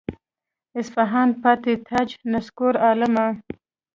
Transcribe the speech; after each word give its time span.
اصفهان 0.79 1.29
پاتې 1.41 1.73
تاج 1.87 2.09
نسکور 2.31 2.73
عالمه. 2.85 3.27